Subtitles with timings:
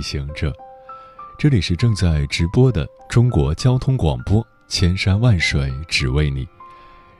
[0.00, 0.52] 行者，
[1.38, 6.46] 这里是正在直播的中国交通广播，千山万水只为你，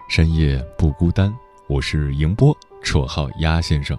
[0.08, 1.34] 深夜不孤单。
[1.68, 3.96] 我是迎波，绰号鸭先生。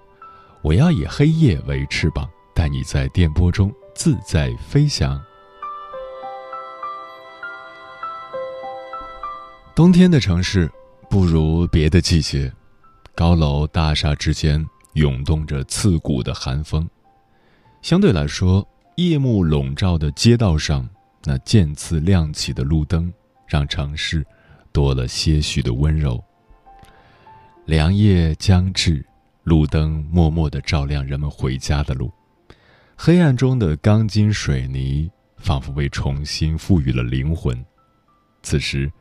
[0.61, 5.21] 我要以黑夜为翅膀，带你在电波中自在飞翔。
[9.73, 10.69] 冬天的城市
[11.09, 12.51] 不如别的季节，
[13.15, 14.63] 高楼大厦之间
[14.93, 16.87] 涌动着刺骨的寒风。
[17.81, 20.87] 相对来说，夜幕笼罩的街道上，
[21.23, 23.11] 那渐次亮起的路灯，
[23.47, 24.25] 让城市
[24.71, 26.21] 多了些许的温柔。
[27.65, 29.03] 凉夜将至，
[29.43, 32.11] 路灯默默地照亮人们回家的路，
[32.95, 37.65] 黑暗中的钢筋水泥仿佛被重新赋予了灵魂。
[38.43, 38.91] 此时，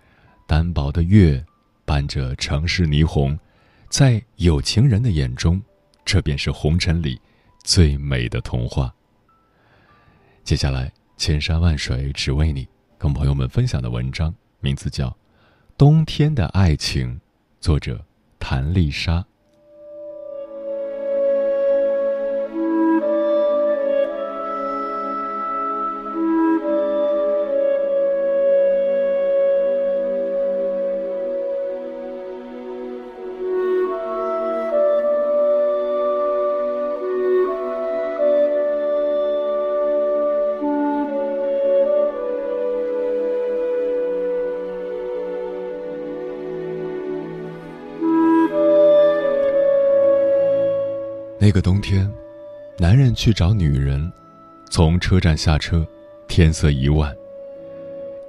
[0.46, 1.44] 单薄的月
[1.84, 3.38] 伴着城市霓虹，
[3.88, 5.60] 在有情人的眼中，
[6.04, 7.20] 这便是红尘里。
[7.62, 8.94] 最美的童话。
[10.50, 12.66] 接下来，千山万水只为你，
[12.98, 15.08] 跟朋友们分享的文章名字叫
[15.78, 17.14] 《冬天的爱情》，
[17.60, 18.04] 作者
[18.40, 19.24] 谭丽莎。
[51.50, 52.08] 那个冬天，
[52.78, 54.08] 男人去找女人，
[54.70, 55.84] 从车站下车，
[56.28, 57.12] 天色已晚。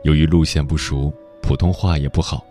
[0.01, 2.43] 由于路线不熟，普通话也不好，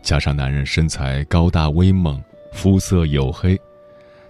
[0.00, 2.22] 加上男人身材高大威猛，
[2.52, 3.60] 肤色黝黑，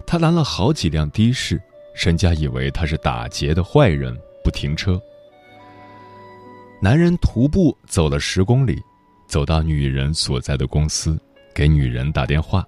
[0.03, 1.61] 他拦了好几辆的士，
[1.93, 4.99] 人家以为他是打劫的坏人，不停车。
[6.81, 8.81] 男人徒步走了十公里，
[9.27, 11.15] 走到女人所在的公司，
[11.53, 12.67] 给女人打电话，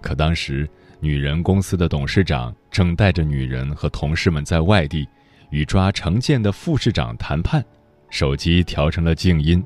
[0.00, 0.68] 可当时。
[1.00, 5.06] 女人公司的董事长正带着女人和同事们在外地，
[5.50, 7.64] 与抓成建的副市长谈判，
[8.08, 9.64] 手机调成了静音。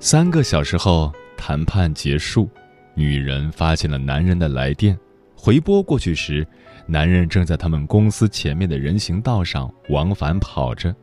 [0.00, 2.48] 三个小时后，谈判结束，
[2.94, 4.96] 女人发现了男人的来电，
[5.36, 6.46] 回拨过去时，
[6.86, 10.94] 男人正在他们公司前面的人行道上往返跑着。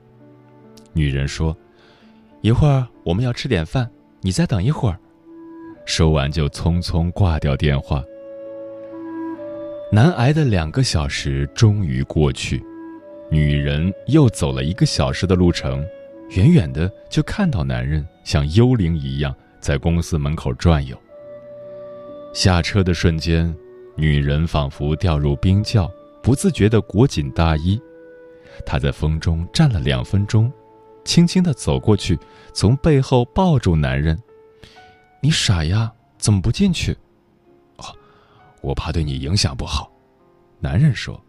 [0.94, 1.56] 女人说
[2.40, 3.90] ：“一会儿我们要吃点饭，
[4.22, 4.98] 你再等一会儿。”
[5.86, 8.02] 说完就匆匆挂掉电话。
[9.96, 12.62] 难挨的两个小时终于过去，
[13.32, 15.88] 女人又走了一个小时的路程，
[16.32, 21.02] 远远的就看到男人像幽灵一样在公司门口转悠。
[22.34, 23.56] 下车的瞬间，
[23.96, 25.90] 女人仿佛掉入冰窖，
[26.22, 27.82] 不自觉地裹紧大衣。
[28.66, 30.52] 她在风中站了两分钟，
[31.06, 32.20] 轻轻地走过去，
[32.54, 34.22] 从背后抱住男人
[35.24, 36.98] ：“你傻呀，怎么不进去？”
[38.66, 39.92] 我怕对你影响不好，
[40.60, 41.24] 男人说：“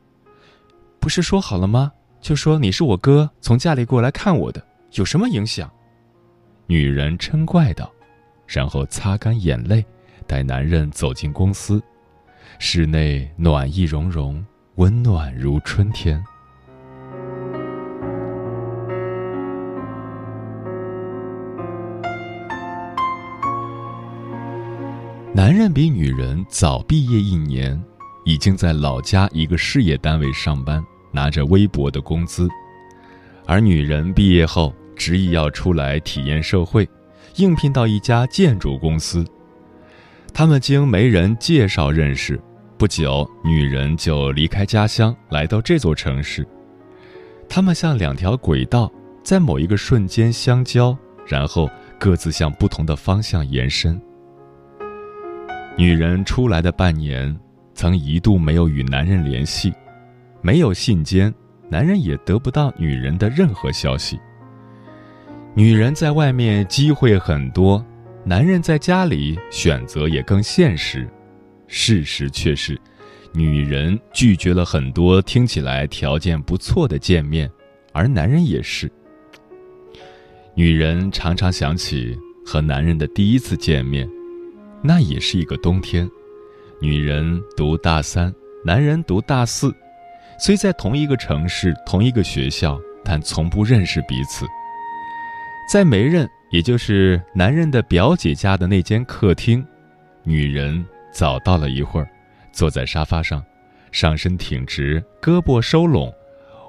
[0.99, 1.93] 不是说好了吗？
[2.19, 5.71] 就说你是我哥从家里过来看我的，有什么影响？”
[6.67, 7.93] 女人嗔怪道，
[8.47, 9.85] 然后擦干眼泪，
[10.27, 11.83] 带男人走进公司。
[12.59, 14.43] 室内暖意融融，
[14.77, 16.25] 温暖如春天。
[25.37, 27.79] 男人比女人早毕业一年，
[28.25, 32.49] 已经在老家一个事业单位上班，拿着微薄的工资；
[33.45, 36.89] 而女人毕业后执意要出来体验社会，
[37.35, 39.23] 应聘到一家建筑公司。
[40.33, 42.41] 他们经媒人介绍认识，
[42.79, 46.49] 不久，女人就离开家乡来到这座城市。
[47.47, 48.91] 他们像两条轨道，
[49.23, 50.97] 在某一个瞬间相交，
[51.27, 51.69] 然后
[51.99, 54.01] 各自向不同的方向延伸。
[55.79, 57.39] 女人出来的半年，
[57.75, 59.71] 曾一度没有与男人联系，
[60.41, 61.31] 没有信笺，
[61.69, 64.19] 男人也得不到女人的任何消息。
[65.55, 67.85] 女人在外面机会很多，
[68.25, 71.07] 男人在家里选择也更现实。
[71.67, 72.81] 事实却是，
[73.35, 77.51] 女人拒绝了很多听起来条件不错的见面，
[77.93, 78.91] 而男人也是。
[80.55, 84.09] 女人常常想起和男人的第一次见面，
[84.83, 86.09] 那也是一个冬天。
[86.81, 88.33] 女人读大三，
[88.65, 89.75] 男人读大四，
[90.39, 94.47] 虽在同一个城市、同一个学校，但从不认识彼此。
[95.73, 99.67] 在梅任，也就是男人的表姐家的那间客厅，
[100.23, 102.09] 女人早到了一会儿，
[102.53, 103.45] 坐在沙发上，
[103.91, 106.13] 上身挺直，胳膊收拢，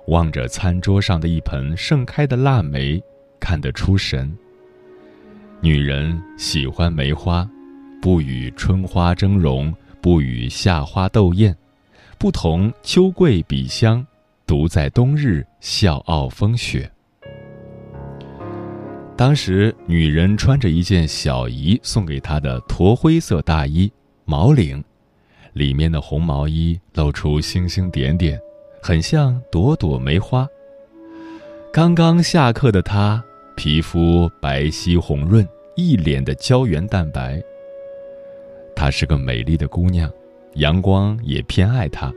[0.07, 3.01] 望着餐桌上的一盆盛开的腊梅。
[3.39, 4.35] 看得出神。
[5.61, 7.47] 女人喜欢梅花，
[8.01, 11.55] 不与春花争荣，不与夏花斗艳，
[12.17, 14.05] 不同秋桂比香，
[14.45, 16.89] 独在冬日笑傲风雪。
[19.15, 23.91] 当时，女人穿着一件小姨送给她的驼灰色大衣，
[24.25, 24.83] 毛领，
[25.53, 28.39] 里面的红毛衣露出星星点点，
[28.81, 30.47] 很像朵朵梅花。
[31.73, 33.23] 刚刚下课的她。
[33.55, 35.43] 皮肤白皙红润，
[35.75, 37.41] 一脸的胶原蛋白。
[38.77, 40.07] 她是个美丽的姑娘，
[40.53, 42.13] 阳光也偏爱她，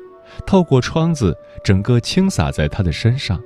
[0.46, 1.34] 透过窗子，
[1.64, 3.40] 整个倾洒在她的身上。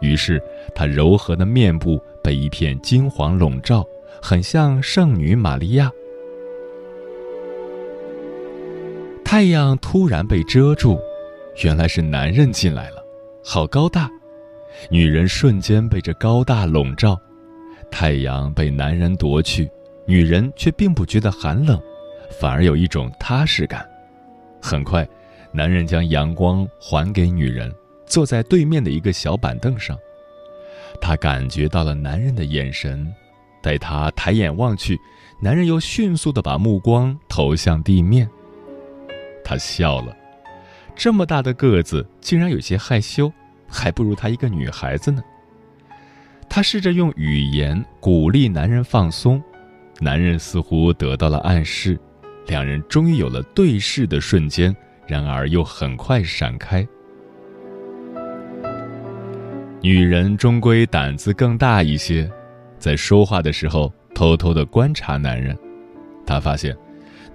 [0.00, 0.40] 于是，
[0.72, 3.84] 她柔和的面部被一片金黄笼罩，
[4.22, 5.90] 很像圣女玛利亚。
[9.24, 10.96] 太阳突然被遮住，
[11.64, 13.04] 原来是男人进来了，
[13.42, 14.08] 好高大。
[14.88, 17.20] 女人瞬间被这高大笼罩，
[17.90, 19.68] 太阳被男人夺去，
[20.06, 21.80] 女人却并不觉得寒冷，
[22.38, 23.88] 反而有一种踏实感。
[24.60, 25.06] 很快，
[25.52, 27.72] 男人将阳光还给女人，
[28.06, 29.98] 坐在对面的一个小板凳上。
[31.00, 33.12] 他感觉到了男人的眼神，
[33.62, 34.98] 待他抬眼望去，
[35.40, 38.28] 男人又迅速地把目光投向地面。
[39.44, 40.16] 他笑了，
[40.96, 43.32] 这么大的个子，竟然有些害羞。
[43.66, 45.20] 还不如她一个女孩子呢。
[46.48, 49.42] 她试着用语言鼓励男人放松，
[49.98, 51.98] 男人似乎得到了暗示，
[52.46, 54.74] 两人终于有了对视的瞬间，
[55.06, 56.86] 然而又很快闪开。
[59.80, 62.30] 女人终归胆子更大一些，
[62.78, 65.56] 在说话的时候偷偷的观察男人，
[66.26, 66.76] 她发现，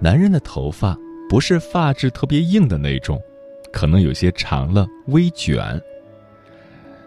[0.00, 0.96] 男人的头发
[1.28, 3.20] 不是发质特别硬的那种，
[3.72, 5.80] 可能有些长了，微卷。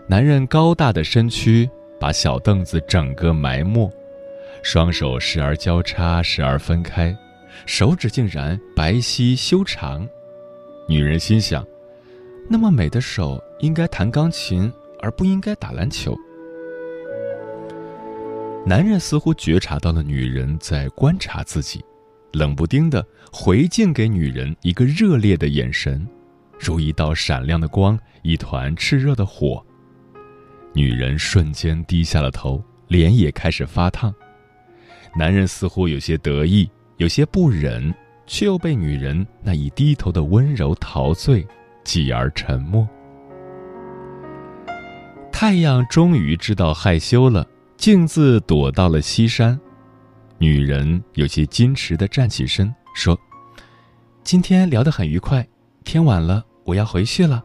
[0.07, 3.89] 男人高大的身躯把小凳子整个埋没，
[4.61, 7.13] 双手时而交叉，时而分开，
[7.65, 10.07] 手指竟然白皙修长。
[10.87, 11.65] 女人心想：
[12.49, 16.15] 那么美的手应该弹钢琴，而不应该打篮球。
[18.65, 21.83] 男人似乎觉察到了女人在观察自己，
[22.31, 26.07] 冷不丁的回敬给女人一个热烈的眼神，
[26.59, 29.65] 如一道闪亮的光，一团炽热的火。
[30.73, 34.13] 女人瞬间低下了头，脸也开始发烫。
[35.15, 36.69] 男人似乎有些得意，
[37.03, 37.93] 有些不忍，
[38.25, 41.45] 却又被女人那一低头的温柔陶醉，
[41.83, 42.87] 继而沉默。
[45.29, 47.45] 太阳终于知道害羞了，
[47.75, 49.59] 径自躲到了西山。
[50.37, 53.19] 女人有些矜持的站起身，说
[54.23, 55.45] ：“今天聊得很愉快，
[55.83, 57.43] 天晚了，我要回去了。”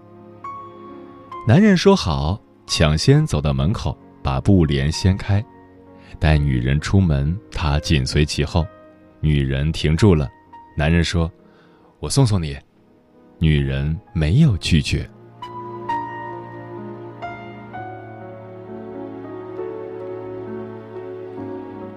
[1.48, 5.44] 男人说：“好。”抢先走到门口，把布帘掀开，
[6.20, 8.64] 带女人出门，他紧随其后。
[9.20, 10.28] 女人停住了，
[10.76, 11.30] 男人说
[11.98, 12.56] ：“我送送你。”
[13.40, 15.08] 女人没有拒绝。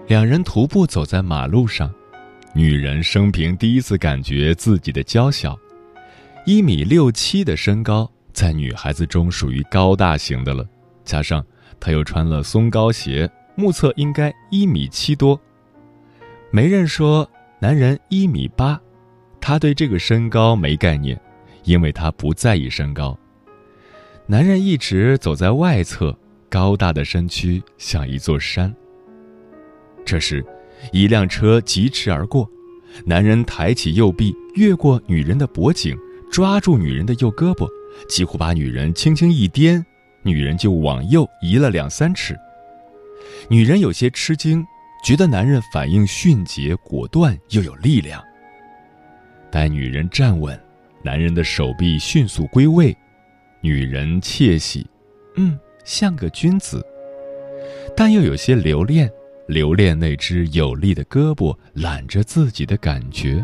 [0.07, 1.91] 两人徒步走在马路上，
[2.53, 5.57] 女人生平第一次感觉自己的娇小，
[6.45, 8.11] 一米六七的身高。
[8.33, 10.65] 在女孩子中属于高大型的了，
[11.03, 11.45] 加上
[11.79, 15.39] 她又穿了松糕鞋，目测应该一米七多。
[16.53, 17.29] 媒人说
[17.60, 18.77] 男人一米八，
[19.39, 21.17] 他对这个身高没概念，
[21.63, 23.17] 因为他不在意身高。
[24.27, 26.13] 男人一直走在外侧，
[26.50, 28.74] 高大的身躯像一座山。
[30.03, 30.46] 这时，
[30.91, 32.46] 一辆车疾驰而过，
[33.05, 35.98] 男人抬起右臂，越过女人的脖颈，
[36.29, 37.65] 抓住女人的右胳膊。
[38.10, 39.86] 几乎把女人轻轻一颠，
[40.22, 42.36] 女人就往右移了两三尺。
[43.48, 44.65] 女人有些吃惊，
[45.03, 48.24] 觉得男人反应迅捷、果断又有力量。
[49.51, 50.60] 待女人站稳，
[51.03, 52.96] 男人的手臂迅速归位，
[53.60, 54.88] 女人窃喜，
[55.36, 56.86] 嗯，像个君子，
[57.96, 59.12] 但又有些留恋，
[59.48, 63.43] 留恋那只有力的胳膊揽着自己的感觉。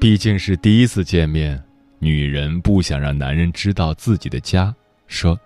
[0.00, 1.62] 毕竟是第一次见面，
[1.98, 4.74] 女人不想让男人知道自己的家，
[5.06, 5.38] 说：“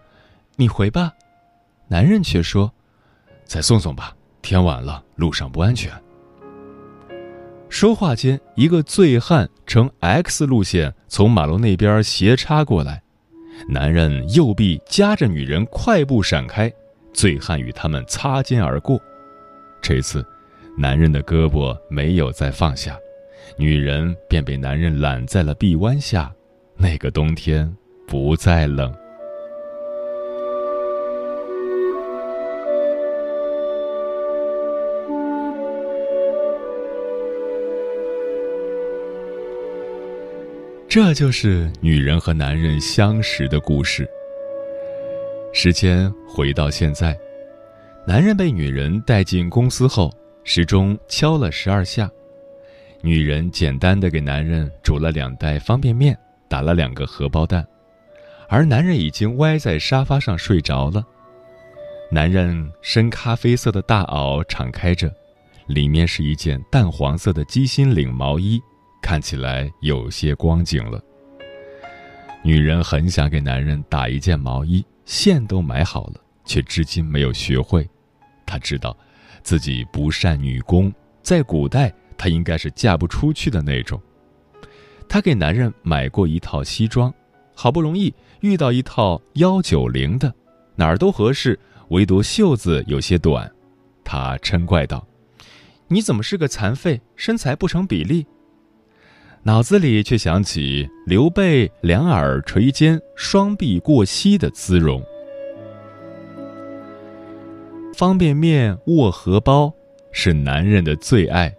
[0.56, 1.12] 你回吧。”
[1.88, 2.72] 男人却说
[3.50, 5.90] ：“再送送吧，天晚了，路上不安全。”
[7.68, 13.02] 说话间，一个醉汉乘 X 路线从马路那边斜插过来，
[13.68, 16.72] 男人右臂夹着女人快步闪开，
[17.12, 19.00] 醉汉与他们擦肩而过。
[19.82, 20.24] 这次，
[20.78, 22.96] 男人的胳膊没有再放下，
[23.56, 26.32] 女人便被男人揽在了臂弯下。
[26.76, 27.68] 那个冬天
[28.06, 28.94] 不再冷。
[40.90, 44.10] 这就是女人和男人相识的故事。
[45.52, 47.16] 时间回到现在，
[48.04, 52.10] 男人被女人带进公司后，时钟敲了十二下，
[53.02, 56.18] 女人简单的给男人煮了两袋方便面，
[56.48, 57.64] 打了两个荷包蛋，
[58.48, 61.06] 而男人已经歪在沙发上睡着了。
[62.10, 65.08] 男人深咖啡色的大袄敞开着，
[65.68, 68.60] 里面是一件淡黄色的鸡心领毛衣。
[69.00, 71.02] 看起来有些光景了。
[72.42, 77.88] 女人很想给男人打一件毛衣，线都买好了，却至今没有学会。
[78.46, 78.96] 她知道，
[79.42, 80.92] 自己不善女工，
[81.22, 84.00] 在古代她应该是嫁不出去的那种。
[85.08, 87.12] 她给男人买过一套西装，
[87.54, 90.32] 好不容易遇到一套幺九零的，
[90.76, 93.50] 哪儿都合适，唯独袖子有些短。
[94.02, 95.06] 她嗔怪道
[95.88, 98.26] ：“你怎么是个残废，身材不成比例？”
[99.42, 105.02] 脑子里却想起刘备两耳垂肩、双臂过膝的姿容。
[107.94, 109.72] 方便面握荷包
[110.12, 111.54] 是男人的最爱，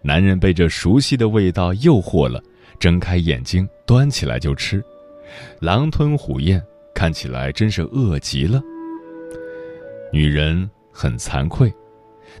[0.00, 2.40] 男人被这熟悉的味道诱惑了，
[2.78, 4.80] 睁开眼睛端起来就吃，
[5.60, 6.62] 狼吞虎咽，
[6.94, 8.62] 看起来真是饿极了。
[10.12, 11.72] 女人很惭愧，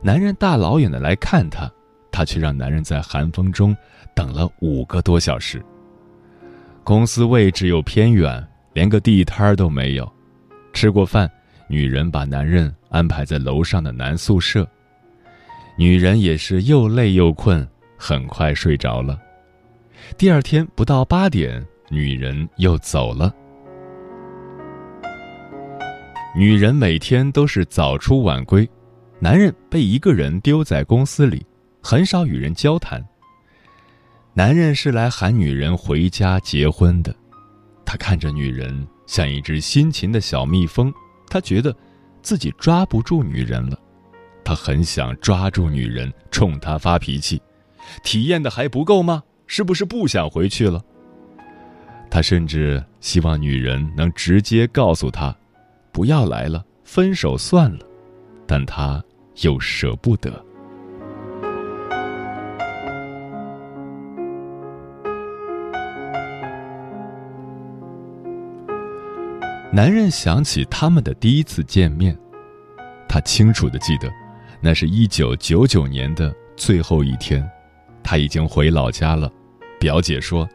[0.02, 1.68] 男人大老远的来看她，
[2.12, 3.76] 她却让男人在寒风中。
[4.14, 5.64] 等了五个多小时。
[6.82, 10.10] 公司位置又偏远，连个地摊都没有。
[10.72, 11.30] 吃过饭，
[11.68, 14.68] 女人把男人安排在楼上的男宿舍。
[15.76, 17.66] 女人也是又累又困，
[17.96, 19.18] 很快睡着了。
[20.18, 23.34] 第二天不到八点，女人又走了。
[26.36, 28.68] 女人每天都是早出晚归，
[29.20, 31.46] 男人被一个人丢在公司里，
[31.80, 33.02] 很少与人交谈。
[34.36, 37.14] 男人是来喊女人回家结婚的，
[37.84, 40.92] 他看着女人像一只辛勤的小蜜蜂，
[41.28, 41.72] 他觉得
[42.20, 43.78] 自己抓不住女人了，
[44.44, 47.40] 他很想抓住女人，冲她发脾气。
[48.02, 49.22] 体验的还不够吗？
[49.46, 50.82] 是不是不想回去了？
[52.10, 55.32] 他甚至希望女人能直接告诉他，
[55.92, 57.86] 不要来了，分手算了，
[58.48, 59.00] 但他
[59.42, 60.44] 又舍不得。
[69.74, 72.16] 男人想起他们的第一次见面，
[73.08, 74.08] 他清楚的记得，
[74.60, 77.44] 那是一九九九年的最后一天，
[78.00, 79.28] 他已经回老家了。
[79.80, 80.48] 表姐说：“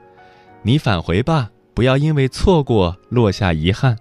[0.63, 3.93] 你返回吧，不要因为错过落下遗憾。”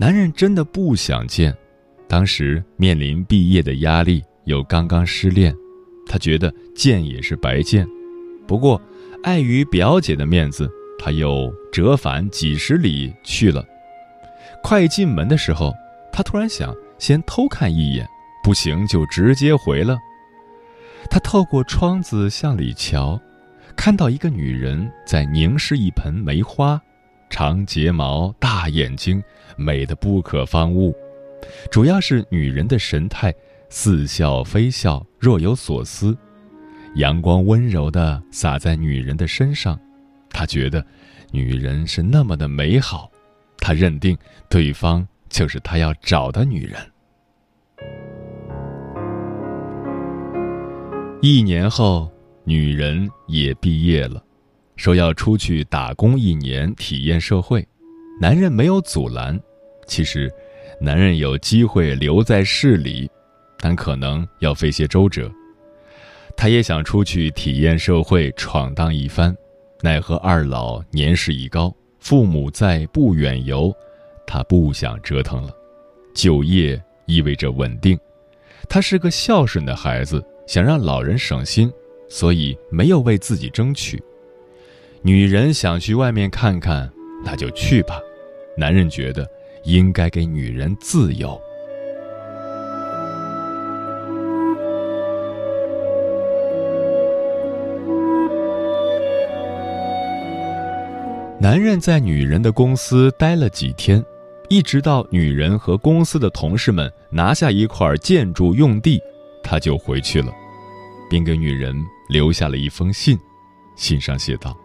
[0.00, 1.54] 男人真的不想见，
[2.08, 5.54] 当时面临毕业的压力，又刚刚失恋，
[6.06, 7.86] 他觉得见也是白见。
[8.46, 8.80] 不过，
[9.24, 10.70] 碍于表姐的面子。
[10.98, 13.64] 他又折返几十里去了，
[14.62, 15.72] 快进门的时候，
[16.12, 18.06] 他突然想先偷看一眼，
[18.42, 19.98] 不行就直接回了。
[21.08, 23.20] 他透过窗子向里瞧，
[23.76, 26.80] 看到一个女人在凝视一盆梅花，
[27.30, 29.22] 长睫毛，大眼睛，
[29.56, 30.94] 美得不可方物。
[31.70, 33.32] 主要是女人的神态，
[33.68, 36.16] 似笑非笑，若有所思。
[36.96, 39.78] 阳光温柔地洒在女人的身上。
[40.36, 40.84] 他觉得，
[41.32, 43.10] 女人是那么的美好，
[43.56, 44.14] 他认定
[44.50, 46.78] 对方就是他要找的女人。
[51.22, 52.12] 一年后，
[52.44, 54.22] 女人也毕业了，
[54.76, 57.66] 说要出去打工一年，体验社会。
[58.20, 59.40] 男人没有阻拦。
[59.86, 60.30] 其实，
[60.78, 63.10] 男人有机会留在市里，
[63.58, 65.32] 但可能要费些周折。
[66.36, 69.34] 他也想出去体验社会，闯荡一番。
[69.82, 73.72] 奈何二老年事已高，父母在不远游，
[74.26, 75.50] 他不想折腾了。
[76.14, 77.98] 就业意味着稳定，
[78.68, 81.70] 他是个孝顺的孩子，想让老人省心，
[82.08, 84.02] 所以没有为自己争取。
[85.02, 86.90] 女人想去外面看看，
[87.24, 88.00] 那就去吧。
[88.56, 89.28] 男人觉得
[89.64, 91.40] 应该给女人自由。
[101.46, 104.04] 男人在女人的公司待了几天，
[104.48, 109.00] 一直到女人和公司的同事们拿下一块建筑用地，
[109.44, 110.32] 他就回去了，
[111.08, 111.72] 并给女人
[112.08, 113.16] 留下了一封信。
[113.76, 114.58] 信上写道：“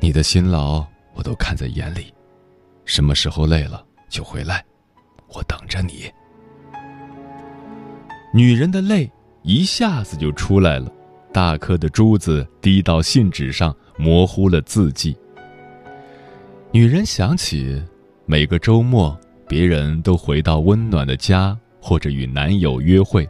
[0.00, 2.14] 你的辛劳我都看在眼里，
[2.84, 4.64] 什么时候累了就回来，
[5.34, 6.08] 我等着你。”
[8.32, 9.10] 女人的泪
[9.42, 10.88] 一下子就出来了，
[11.32, 15.16] 大颗的珠子滴到信纸上，模糊了字迹。
[16.72, 17.82] 女人想起，
[18.26, 23.28] 每个周末，别人都回到温暖的家，或者与男友约会，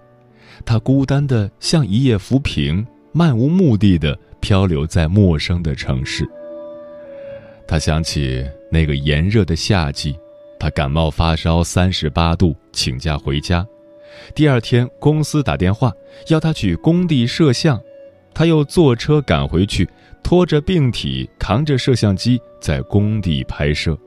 [0.62, 6.28] 她孤单的像一叶浮萍，漫无目的的漂流在陌生的城市。
[7.66, 10.14] 她想起那个炎热的夏季，
[10.58, 13.66] 她感冒发烧三十八度，请假回家，
[14.34, 15.90] 第二天公司打电话
[16.28, 17.80] 要她去工地摄像，
[18.34, 19.88] 她又坐车赶回去。
[20.22, 23.98] 拖着病体，扛着摄像机在工地拍摄。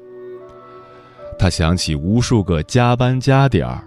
[1.38, 3.84] 他想起无数个加班加点儿，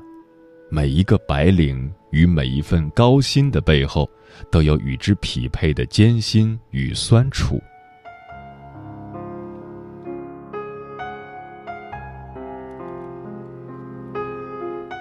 [0.69, 4.11] 每一个白领与每一份高薪的背后，
[4.51, 7.63] 都有与之匹配的艰辛与酸楚。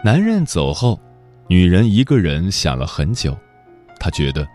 [0.04, 1.00] 男人走后，
[1.48, 3.36] 女人一个人想了很久，
[4.00, 4.48] 她觉得。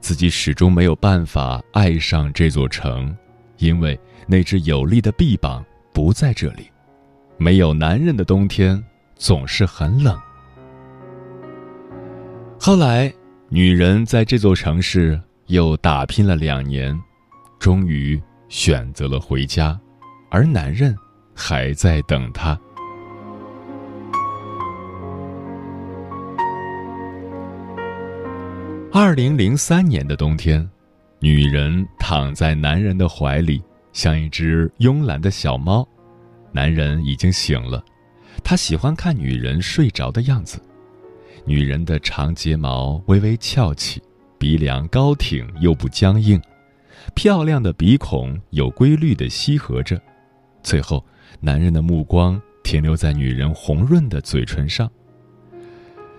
[0.00, 3.16] 自己始终没有办法爱上这座城，
[3.58, 6.70] 因为那只有力的臂膀不在这里。
[7.38, 8.82] 没有男人的冬天
[9.14, 10.18] 总是很冷。
[12.58, 13.12] 后来，
[13.48, 16.98] 女人在这座城市又打拼了两年，
[17.58, 19.78] 终于选择了回家，
[20.30, 20.96] 而男人
[21.34, 22.58] 还在等她。
[28.98, 30.66] 二零零三年的冬天，
[31.20, 35.86] 女人躺在男人的怀里，像一只慵懒的小猫。
[36.50, 37.84] 男人已经醒了，
[38.42, 40.58] 他喜欢看女人睡着的样子。
[41.44, 44.02] 女人的长睫毛微微翘起，
[44.38, 46.40] 鼻梁高挺又不僵硬，
[47.14, 50.00] 漂亮的鼻孔有规律的吸合着。
[50.62, 51.04] 最后，
[51.38, 54.90] 男人的目光停留在女人红润的嘴唇上。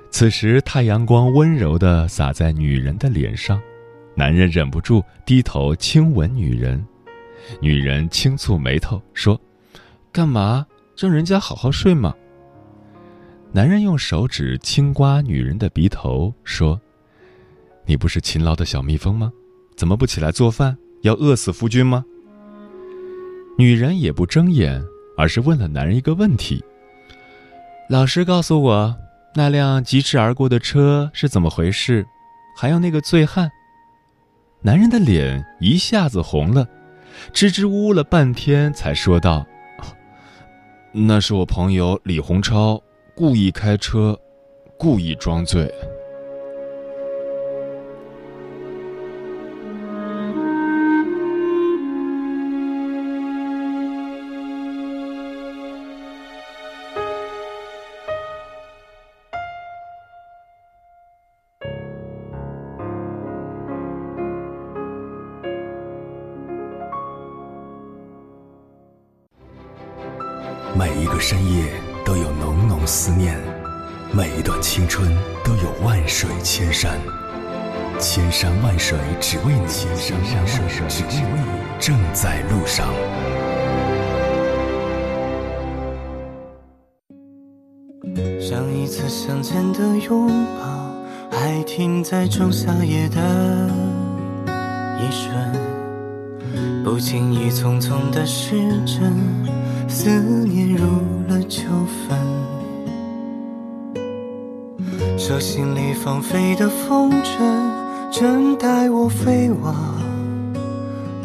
[0.09, 3.61] 此时，太阳光温柔地洒在女人的脸上，
[4.15, 6.83] 男人忍不住低头亲吻女人。
[7.61, 9.39] 女人轻蹙眉头说
[10.11, 10.65] ：“干嘛？
[10.97, 12.15] 让人家好好睡吗？”
[13.53, 16.79] 男人用手指轻刮女人的鼻头说
[17.85, 19.31] ：“你不是勤劳的小蜜蜂吗？
[19.75, 20.75] 怎么不起来做饭？
[21.03, 22.03] 要饿死夫君吗？”
[23.57, 24.83] 女人也不睁眼，
[25.15, 26.63] 而是问了男人一个问题
[27.87, 28.95] ：“老师告诉我。”
[29.35, 32.05] 那辆疾驰而过的车是怎么回事？
[32.55, 33.51] 还有那个醉汉。
[34.61, 36.67] 男人的脸一下子红了，
[37.31, 39.45] 支支吾吾了半天，才说道
[40.91, 42.81] ：“那是我朋友李洪超
[43.15, 44.19] 故意开车，
[44.77, 45.71] 故意装醉。”
[74.77, 75.11] 青春
[75.43, 76.99] 都有万水千山，
[77.99, 82.87] 千山万水只为你，千山万水只为你，正在路上。
[88.39, 90.29] 上一次相见的拥
[90.61, 90.93] 抱，
[91.31, 93.71] 还停在仲夏夜的
[94.99, 99.11] 一瞬，不经意匆匆的时针。
[99.87, 100.11] 思
[100.45, 100.85] 念入
[101.27, 101.63] 了秋
[102.07, 102.19] 分，
[105.27, 107.37] 手心里放飞的风筝，
[108.09, 109.75] 正带我飞往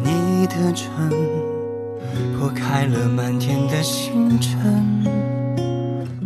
[0.03, 1.09] 你的城，
[2.37, 5.05] 破开了满天的星辰，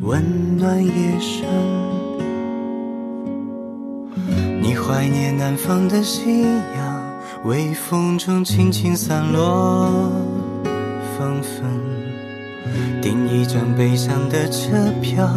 [0.00, 1.44] 温暖夜深。
[4.62, 7.04] 你怀念南方的夕阳，
[7.44, 10.10] 微风中轻轻散落
[11.18, 12.05] 芳芬。
[13.00, 15.28] 订一张悲伤的车票，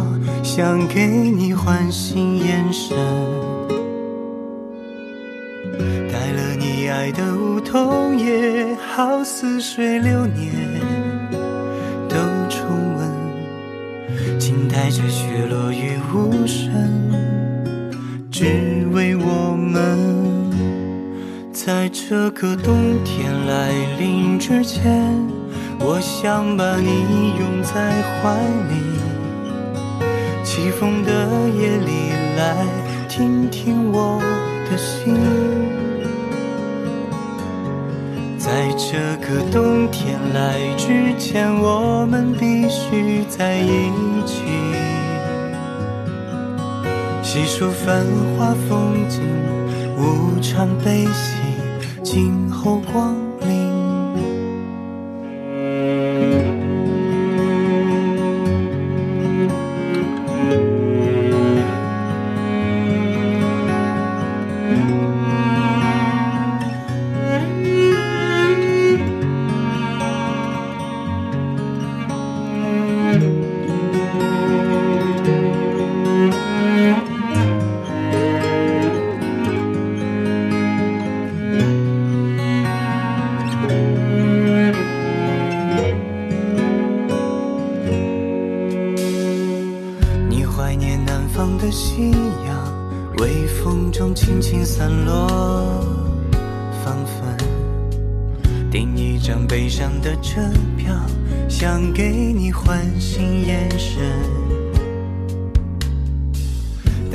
[0.42, 2.96] 想给你唤醒眼神。
[6.12, 10.52] 带了你爱的梧桐叶，好似水流年
[12.08, 12.16] 都
[12.48, 12.66] 重
[12.96, 16.70] 温，静待着雪落雨无声，
[18.30, 19.98] 只为我们。
[21.52, 25.14] 在这个冬天来临之前，
[25.82, 28.38] 我想把你拥在怀
[28.68, 28.74] 里。
[30.44, 31.10] 起风的
[31.48, 32.66] 夜里，来
[33.08, 34.20] 听听我
[34.70, 35.16] 的心。
[38.38, 43.90] 在这个冬天来之前，我们必须在一
[44.26, 44.42] 起，
[47.22, 48.04] 细数繁
[48.36, 49.22] 华风景，
[49.96, 51.36] 无常悲喜。
[52.02, 53.14] 今后光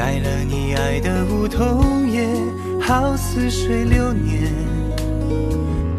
[0.05, 2.29] 爱了你爱的梧桐叶，
[2.79, 4.53] 好似水流年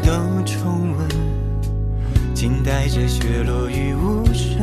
[0.01, 1.09] 都重温，
[2.33, 4.57] 静待着雪落雨无声。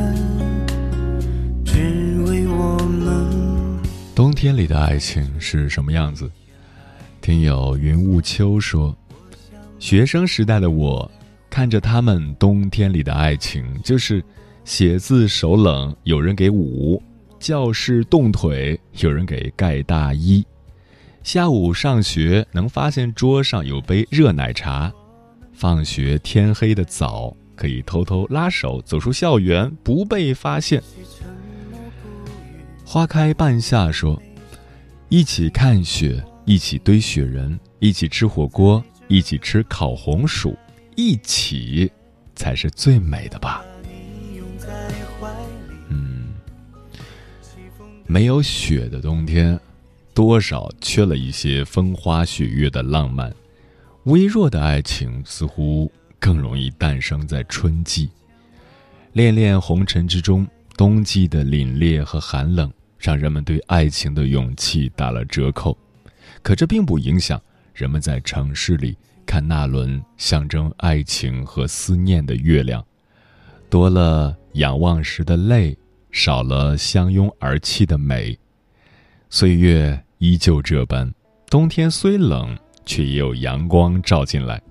[1.62, 3.78] 只为我们
[4.14, 6.30] 冬天里的爱情是什么样子？
[7.20, 8.96] 听有云雾秋说，
[9.78, 11.11] 学生时代的我
[11.50, 14.24] 看着他们冬天里的爱情，就是
[14.64, 17.02] 写字手冷，有人给捂。
[17.44, 20.42] 教室冻腿，有人给盖大衣；
[21.22, 24.90] 下午上学能发现桌上有杯热奶茶；
[25.52, 30.83] 放学天黑的早，可以偷偷拉手走出校园，不被发现。
[32.83, 34.18] 花开半夏说
[35.11, 40.57] ：“一起看雪，一起堆雪人，一起吃火锅，一起吃烤红薯，
[40.96, 41.92] 一起
[42.35, 43.62] 才是最美的吧。”
[48.14, 49.59] 没有雪的冬天，
[50.14, 53.35] 多少缺了一些风花雪月的浪漫。
[54.05, 58.09] 微弱的爱情似乎更容易诞生在春季。
[59.14, 60.46] 恋恋红尘之中，
[60.77, 62.72] 冬季的凛冽和寒冷。
[63.00, 65.77] 让人们对爱情的勇气打了折扣，
[66.40, 67.42] 可这并不影响
[67.74, 68.96] 人们在城市里
[69.27, 72.83] 看那轮象征爱情和思念的月亮。
[73.68, 75.77] 多了仰望时的泪，
[76.14, 78.38] 少了相拥而泣的美。
[79.29, 81.12] 岁月依旧这般，
[81.50, 84.62] 冬天虽冷，却也有阳光照进来。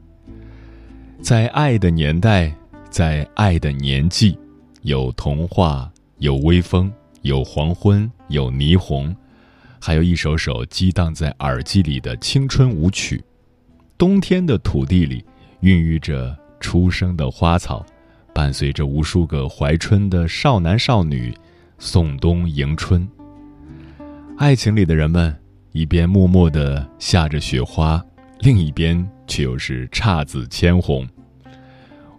[1.21, 2.55] 在爱的年代，
[2.89, 4.39] 在爱的年纪，
[4.83, 6.91] 有童话，有微风。
[7.23, 9.15] 有黄昏，有霓虹，
[9.79, 13.23] 还有一首首激荡在耳机里的青春舞曲。
[13.97, 15.23] 冬天的土地里，
[15.61, 17.85] 孕育着初生的花草，
[18.33, 21.33] 伴随着无数个怀春的少男少女，
[21.77, 23.07] 送冬迎春。
[24.37, 25.35] 爱情里的人们，
[25.71, 28.03] 一边默默地下着雪花，
[28.39, 31.07] 另一边却又是姹紫千红。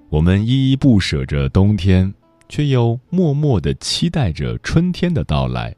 [0.09, 2.15] 我们依依不舍着冬天。
[2.47, 5.75] 却又默默的期待着春天的到来。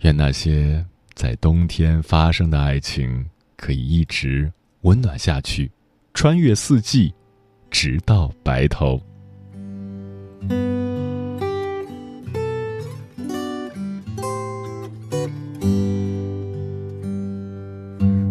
[0.00, 0.82] 愿那些
[1.14, 4.50] 在冬天发生的爱情可以一直
[4.82, 5.70] 温暖下去，
[6.14, 7.12] 穿越四季，
[7.70, 8.98] 直到白头。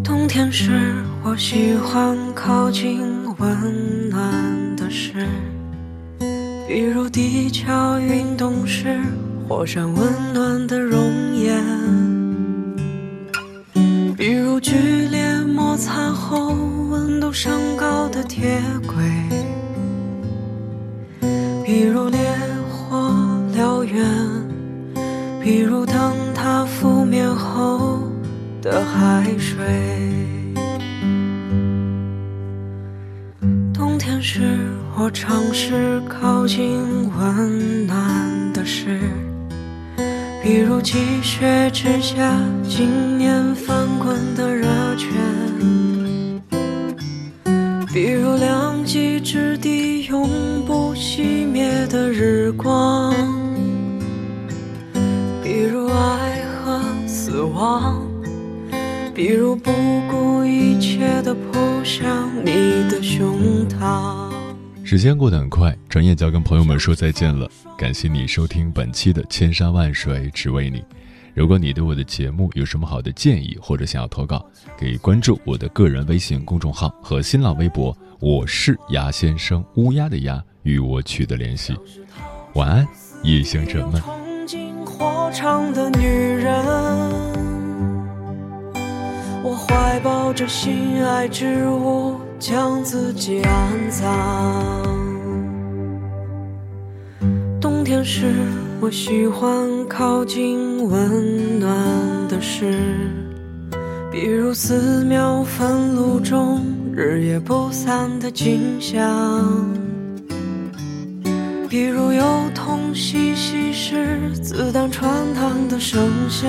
[0.03, 0.93] 冬天时，
[1.23, 3.01] 我喜欢靠近
[3.37, 5.27] 温暖的事。
[6.67, 8.99] 比如地壳运动时，
[9.47, 10.99] 火山温暖的熔
[11.33, 11.63] 岩；
[14.15, 16.53] 比如剧烈摩擦后
[16.89, 18.95] 温度升高的铁轨；
[21.77, 22.19] 比如烈
[22.67, 22.97] 火
[23.55, 24.03] 燎原
[25.39, 28.01] 比如灯塔覆灭后
[28.63, 29.63] 的海水
[33.71, 34.57] 冬天是
[34.97, 36.81] 我尝试靠近
[37.15, 38.99] 温暖的事
[40.41, 42.35] 比如积雪之下
[42.67, 45.11] 今年翻滚的热泉
[47.93, 50.27] 比如两极之地永
[50.65, 50.86] 不
[51.17, 53.11] 熄灭的日光，
[55.43, 58.07] 比如爱和死亡，
[59.15, 59.71] 比如不
[60.11, 62.51] 顾一切的扑向你
[62.87, 64.31] 的胸膛。
[64.83, 67.49] 时间过得很快，转眼就要跟朋友们说再见了。
[67.75, 70.77] 感谢你收听本期的《千山万水只为你》。
[71.33, 74.45] 如果你对我的节目有什么好的建议，或者想要投稿，
[74.77, 81.75] 可以关注我的个人微信公众号和新浪微博，我是鸭先生，乌鸦的鸭，与我取得联系。
[82.53, 82.87] 晚安，
[83.23, 84.01] 夜行者们。
[84.85, 86.63] 火场的女人
[89.43, 94.05] 我怀抱着心爱之物，将自己安葬。
[97.59, 98.33] 冬天时。
[98.79, 99.49] 我喜欢
[99.89, 101.67] 靠近温暖
[102.29, 102.71] 的事，
[104.11, 109.03] 比如寺庙焚炉中日夜不散的景象，
[111.69, 112.23] 比如幼
[112.55, 116.47] 童嬉戏时子弹穿膛的声响，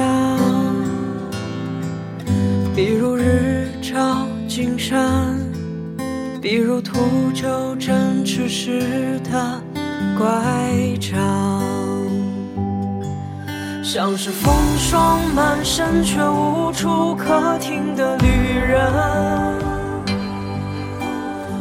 [2.74, 5.36] 比如日照金山，
[6.40, 7.00] 比如秃
[7.34, 9.60] 鹫振翅时的
[10.16, 10.28] 乖
[11.00, 11.60] 张。
[13.82, 18.78] 像是风霜满身却无处可停的旅人，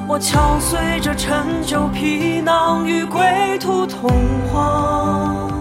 [0.10, 3.22] 我敲碎这陈旧皮囊与归
[3.60, 4.10] 途同
[4.54, 5.52] 往。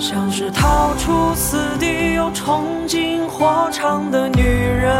[0.00, 4.92] 像是逃出死地又冲进火场的女人，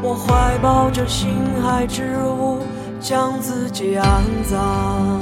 [0.00, 1.36] 我怀抱着心
[1.66, 2.60] 爱之物，
[3.00, 5.21] 将自己安葬。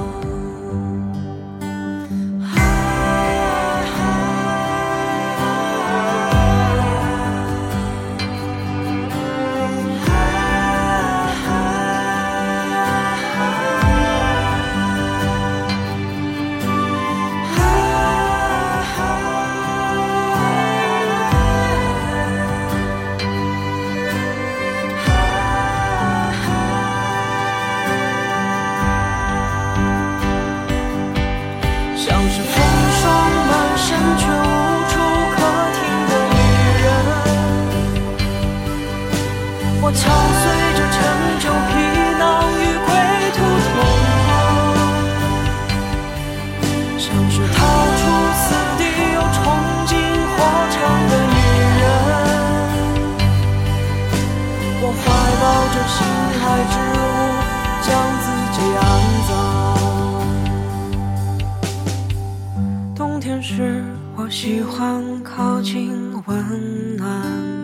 [64.81, 65.93] 欢靠近
[66.25, 67.07] 温暖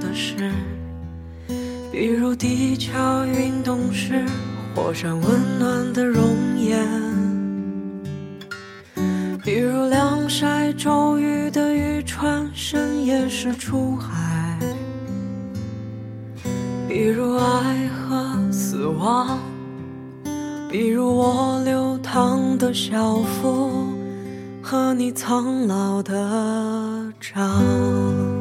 [0.00, 0.52] 的事，
[1.90, 4.22] 比如地壳运动时
[4.74, 6.22] 火山温暖的熔
[6.58, 6.86] 岩，
[9.42, 14.58] 比如晾晒周瑜的渔船深夜时出海，
[16.86, 19.38] 比如爱和死亡，
[20.70, 23.95] 比如我流淌的小腹。
[24.68, 28.35] 和你苍老的掌。